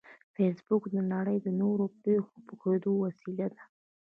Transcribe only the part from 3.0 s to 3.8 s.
وسیله ده